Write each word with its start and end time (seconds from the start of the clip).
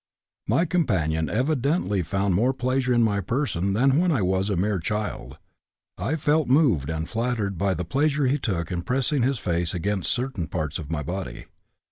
My 0.47 0.65
companion 0.65 1.29
evidently 1.29 2.01
found 2.01 2.33
more 2.33 2.55
pleasure 2.55 2.91
in 2.91 3.03
my 3.03 3.21
person 3.21 3.73
than 3.73 3.99
when 3.99 4.11
I 4.11 4.23
was 4.23 4.49
a 4.49 4.55
mere 4.55 4.79
child; 4.79 5.37
I 5.95 6.15
felt 6.15 6.47
moved 6.47 6.89
and 6.89 7.07
flattered 7.07 7.55
by 7.55 7.75
the 7.75 7.85
pleasure 7.85 8.25
he 8.25 8.39
took 8.39 8.71
in 8.71 8.81
pressing 8.81 9.21
his 9.21 9.37
face 9.37 9.75
against 9.75 10.11
certain 10.11 10.47
parts 10.47 10.79
of 10.79 10.89
my 10.89 11.03
body. 11.03 11.45